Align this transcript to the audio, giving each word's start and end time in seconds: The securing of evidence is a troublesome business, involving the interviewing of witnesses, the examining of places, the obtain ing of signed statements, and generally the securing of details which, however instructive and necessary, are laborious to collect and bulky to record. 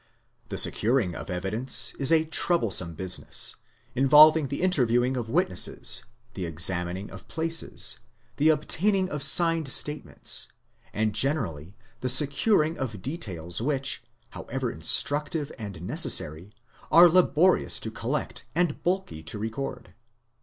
The 0.49 0.57
securing 0.57 1.13
of 1.13 1.29
evidence 1.29 1.93
is 1.99 2.11
a 2.11 2.25
troublesome 2.25 2.95
business, 2.95 3.55
involving 3.93 4.47
the 4.47 4.63
interviewing 4.63 5.15
of 5.15 5.29
witnesses, 5.29 6.05
the 6.33 6.43
examining 6.47 7.11
of 7.11 7.27
places, 7.27 7.99
the 8.37 8.49
obtain 8.49 8.95
ing 8.95 9.09
of 9.11 9.21
signed 9.21 9.71
statements, 9.71 10.47
and 10.91 11.13
generally 11.13 11.75
the 11.99 12.09
securing 12.09 12.79
of 12.79 13.03
details 13.03 13.61
which, 13.61 14.01
however 14.31 14.71
instructive 14.71 15.51
and 15.59 15.83
necessary, 15.83 16.49
are 16.91 17.07
laborious 17.07 17.79
to 17.81 17.91
collect 17.91 18.43
and 18.55 18.81
bulky 18.81 19.21
to 19.21 19.37
record. 19.37 19.93